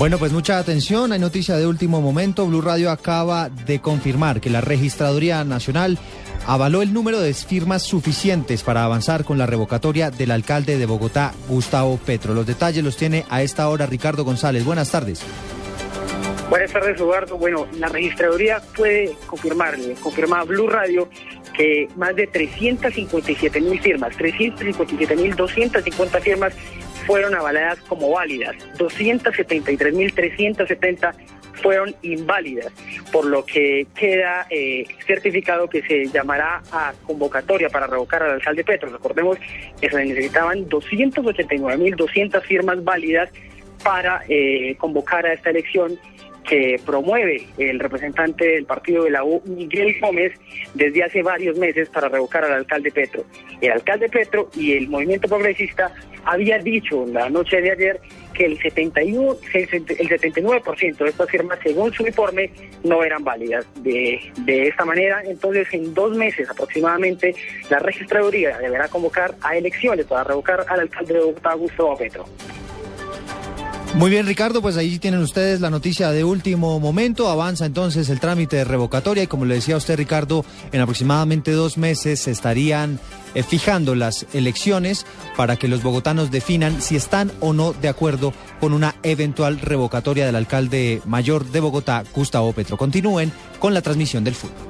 [0.00, 2.46] Bueno, pues mucha atención, hay noticia de último momento.
[2.46, 5.98] Blue Radio acaba de confirmar que la Registraduría Nacional
[6.46, 11.34] avaló el número de firmas suficientes para avanzar con la revocatoria del alcalde de Bogotá,
[11.48, 12.32] Gustavo Petro.
[12.32, 14.64] Los detalles los tiene a esta hora Ricardo González.
[14.64, 15.22] Buenas tardes.
[16.48, 17.36] Buenas tardes, Eduardo.
[17.36, 21.10] Bueno, la registraduría puede confirmarle, confirma Blue Radio
[21.54, 26.54] que más de 357 mil firmas, 357 mil 250 firmas
[27.10, 31.12] fueron avaladas como válidas, 273.370
[31.60, 32.72] fueron inválidas,
[33.10, 38.62] por lo que queda eh, certificado que se llamará a convocatoria para revocar al alcalde
[38.62, 38.90] Petro.
[38.90, 39.38] Recordemos
[39.80, 43.28] que se necesitaban 289.200 firmas válidas
[43.82, 45.98] para eh, convocar a esta elección
[46.50, 50.32] que promueve el representante del partido de la U, Miguel Gómez,
[50.74, 53.24] desde hace varios meses para revocar al alcalde Petro.
[53.60, 55.94] El alcalde Petro y el movimiento progresista
[56.24, 58.00] había dicho la noche de ayer
[58.34, 62.50] que el, 71, el 79% de estas firmas, según su informe,
[62.82, 63.64] no eran válidas.
[63.76, 67.32] De, de esta manera, entonces, en dos meses aproximadamente,
[67.70, 72.24] la registraduría deberá convocar a elecciones para revocar al alcalde de Bogotá, Gustavo Petro.
[73.96, 77.28] Muy bien, Ricardo, pues ahí tienen ustedes la noticia de último momento.
[77.28, 81.76] Avanza entonces el trámite de revocatoria y como le decía usted, Ricardo, en aproximadamente dos
[81.76, 83.00] meses se estarían
[83.34, 85.04] eh, fijando las elecciones
[85.36, 90.24] para que los bogotanos definan si están o no de acuerdo con una eventual revocatoria
[90.24, 92.76] del alcalde mayor de Bogotá, Gustavo Petro.
[92.76, 94.68] Continúen con la transmisión del fútbol.